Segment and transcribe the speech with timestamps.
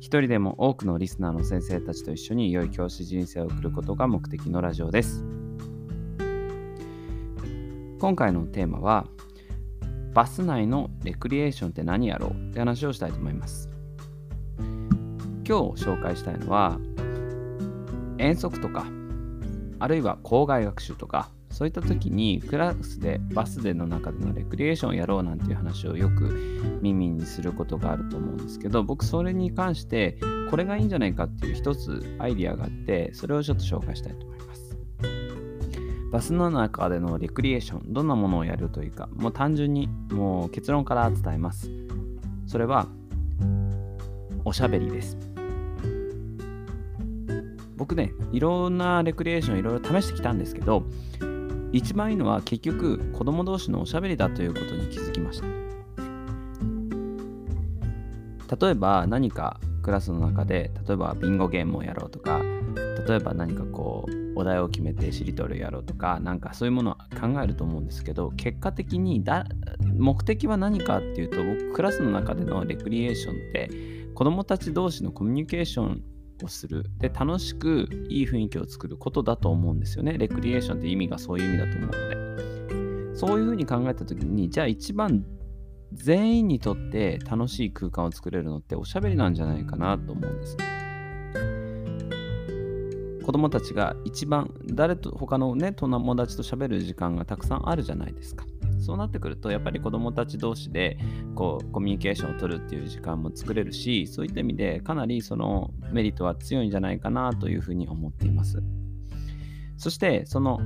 [0.00, 5.22] 一人でも多くのリスナーの先生たちと一緒に良い教師人生を送ることが目的のラジオです。
[8.00, 9.06] 今回のテーマは、
[10.14, 13.68] バス内のレクリエーションって何やろうって話をしたいと思います。
[14.58, 16.78] 今日紹介したいのは
[18.18, 18.86] 遠足とか
[19.80, 30.18] あるいは校外学習とかそういった時にクラスでバスでの中でのレクリエーションをやろうなんていう話をよく耳にすることがあると思うんですけど僕それに関して
[30.50, 34.70] これがいいんじゃないかっていう一つアイディアがあってそれをちょっと紹介したいと思います。
[36.10, 41.70] バスの中でのレクリエーション、どんなものをやるというか、もう単純にもう結論から伝えます。
[42.46, 42.88] それは、
[44.44, 45.16] おしゃべりです。
[47.76, 50.82] 僕ね、いろんなレクリエーションいろいろ試してきたんですけど、
[51.72, 55.46] 一番いいのは結局子供同士のおしゃべりだということに気づきました。
[58.56, 62.40] 例えば何かクラスの中で、例えばビンゴゲームをやろうとか、
[63.06, 69.46] 例えば何かこうお題を決めてしりとりをやろうとかなんかそういうものを考えると思うんですけど結果的にだ
[69.96, 73.70] 目的は何かっていうと僕クラスの中でのレクリエーションって
[74.14, 76.02] 子どもたち同士のコミュニケーション
[76.44, 85.24] をするで楽しくいい雰囲気を作ることだと思うんですよねレクリエーションって意味がそういう意味だと思うのでそういうふうに考えた時にじゃあ一番
[85.92, 90.56] 全員にとって楽しい空間を作れるのっておしゃべりなんじゃないかなと思うんです。
[93.24, 98.44] 子供たちが一番誰と他のね友達と喋る時間がたくさんあるじゃないですか。
[98.80, 100.98] そうなってくるとやっぱり子供たち同士で
[101.34, 108.62] こうコミュニケーションを取るっていう時間も作れるしそういった意味でかなりそのメリットは強いんじゃないかなというふうに思っています。
[109.76, 110.58] そしてその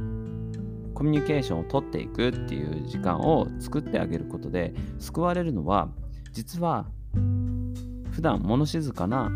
[0.95, 5.89] コミュニケーションを取っていくっていう時間を作ってあげることで救われるのは
[6.33, 6.87] 実は
[8.11, 9.31] 普段物静かな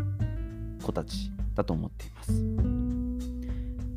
[0.83, 2.78] 子たちだと思っています。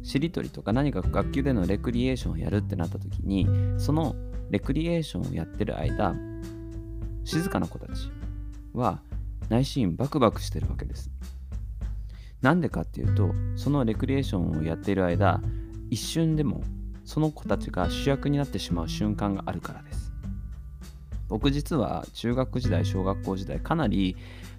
[0.03, 3.47] しりとりとか何か学級でのレクリエーションをやるってなった時に
[3.79, 4.15] その
[4.51, 6.15] レクリエーションをやってる間
[7.25, 8.11] 静かな子たち
[8.75, 9.01] は
[9.49, 11.11] 内心バクバクしてるわけです。
[12.41, 15.41] なんでかっていうとそのレクリエーションをやっている間
[15.91, 16.63] 一瞬でも
[17.05, 20.12] その子たちが主役になってしまう瞬間があるからです。
[21.33, 24.17] 僕実は中学時代小学校時代かなり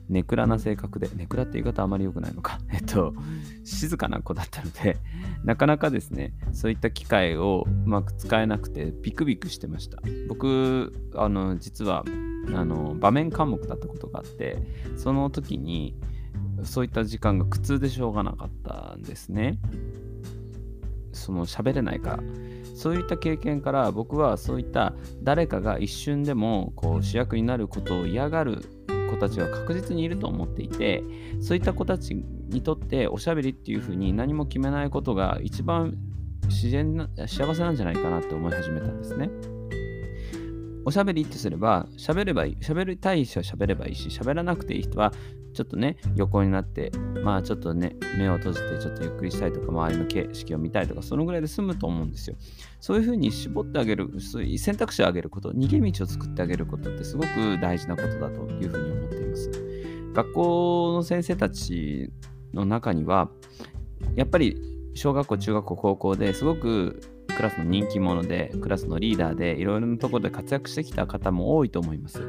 [0.09, 2.59] ネクラな性格で、ネクラって言い方あまり良くないのか。
[2.73, 3.13] えっと、
[3.63, 4.97] 静かな子だったので、
[5.45, 10.00] なかなかですね、そういった機会をうまく使えなくて、ビクビクしてました。
[10.28, 12.03] 僕、あの、実は、
[12.56, 14.57] あの、場面科目だったことがあって、
[14.97, 15.95] その時に、
[16.63, 19.59] そういった時間が苦痛でしょうがなかったんですね。
[21.12, 22.23] その喋れないから。
[22.73, 28.63] そういった経験から僕はそういった誰かが一瞬でもこう主役になることを嫌がる
[29.09, 31.03] 子たちは確実にいると思っていて
[31.39, 35.97] そういった子たちにとっておしゃべりっていうふうに何も決めないことが一番
[36.47, 39.29] 自然な幸せなんじゃないかなって思い始めたんですね。
[40.85, 42.57] おしゃべりってすれば、喋ればいい。
[42.59, 45.13] 喋りたい人は喋ればいいし、喋らなくていい人は、
[45.53, 46.91] ちょっとね、横になって、
[47.24, 52.36] まあちょっとね、目を閉じて、ちょっとゆっくりしたいとか、周りの景色を見たいとか、そのぐらいで済むと思うんですよ。
[52.80, 59.52] そういうふうに絞ってあげる、そういう選択肢をあげること、逃げ道を作ってあげることってすごく大事なことだというふうに思っています。
[60.13, 62.12] 学校の先生たち
[62.53, 63.30] の中には、
[64.16, 64.62] やっぱり
[64.96, 67.02] 小学校、中学校、高校ですごく
[67.35, 72.21] クラスの人気者で、クラスのリーダーで、いろいろなところで活躍してきた方も多いと思います。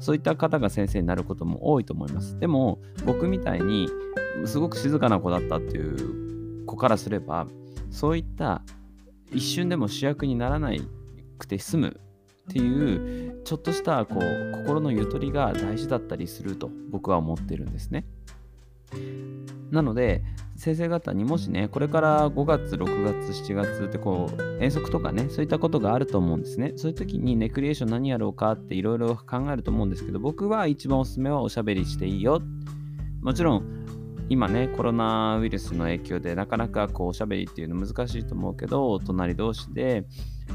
[0.00, 2.38] そういった方が先生になることも多いと思います。
[2.38, 3.88] でも、僕みたいに、
[4.44, 7.46] すごく静かな子だったっていう子からすれば、
[7.90, 8.62] そういった
[9.32, 10.70] 一瞬でも主役にならな
[11.38, 12.00] くて済む
[12.48, 18.06] っていうちょっとしたこう心のゆとりが大事だったりすると僕は思ってるんですね。
[19.70, 20.22] なので、
[20.56, 26.72] 先生方にもしね、これから5月、6月、7月ってこう、遠足とかね、そういったことがあると思うんですね。
[26.74, 32.42] そういう時にネクリエーション何やろうかっていろいろ考えると思うんですけど、僕は一番おすすめはおしゃべりしていいよ。
[33.22, 33.64] もちろん、
[34.28, 40.06] 今ね、コロナウイルスの影響でなかなかこうおしゃべりっていうの難しいと思うけど、隣同士で、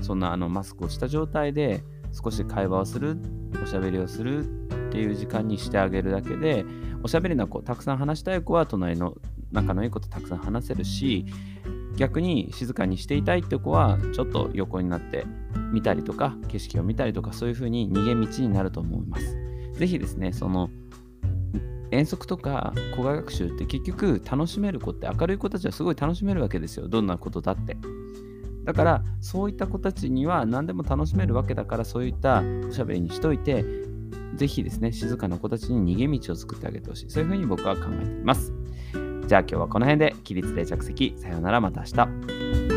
[0.01, 1.81] そんなあのマスクをした状態で
[2.11, 3.17] 少し会話をする、
[3.63, 4.62] おしゃべりをする
[4.93, 6.65] っていう時間にしてあげるだけで、
[7.01, 9.17] おしゃべりな子、たくさん話したい子は隣の
[9.51, 11.25] 仲のいい子とたくさん話せるし
[11.95, 15.25] 逆に静かにしていたいって子はちょっと横になって
[15.71, 19.37] 見たりとか景色を見たりとかそういう風に逃げ道になると思います。
[19.73, 20.69] ぜひですねその
[21.91, 27.77] 遠足とか校外学習って結局楽しめる子って明るい子たちはすごい楽しめるわけですよどんなことだって
[28.63, 33.63] だからそういった子たちには何でも楽しめるわけだからそういったおしゃべりにしといて
[34.35, 37.09] ぜひですね静かな子たちに逃げ道を作ってあげてほしい。
[37.09, 38.53] そういうふうに僕は考えています。
[39.27, 41.15] じゃあ今日はこの辺で起立で着席。
[41.17, 42.72] さようならまた明日。